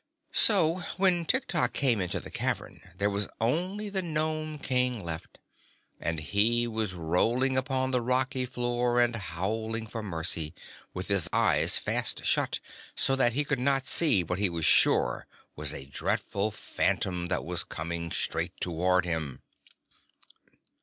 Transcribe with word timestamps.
So, 0.33 0.79
when 0.97 1.25
Tiktok 1.25 1.73
came 1.73 2.01
into 2.01 2.19
the 2.19 2.31
cavern, 2.31 2.81
there 2.97 3.07
was 3.07 3.29
only 3.39 3.87
the 3.87 4.01
Nome 4.01 4.57
King 4.57 5.03
left, 5.03 5.37
and 5.99 6.19
he 6.19 6.65
was 6.67 6.95
rolling 6.95 7.55
upon 7.55 7.91
the 7.91 8.01
rocky 8.01 8.47
floor 8.47 8.99
and 8.99 9.15
howling 9.15 9.85
for 9.85 10.01
mercy, 10.01 10.55
with 10.91 11.07
his 11.07 11.29
eyes 11.31 11.77
fast 11.77 12.25
shut 12.25 12.59
so 12.95 13.15
that 13.15 13.33
he 13.33 13.43
could 13.45 13.59
not 13.59 13.85
see 13.85 14.23
what 14.23 14.39
he 14.39 14.49
was 14.49 14.65
sure 14.65 15.27
was 15.55 15.71
a 15.71 15.85
dreadful 15.85 16.49
phantom 16.49 17.27
that 17.27 17.45
was 17.45 17.63
coming 17.63 18.11
straight 18.11 18.59
toward 18.59 19.05
him. 19.05 19.43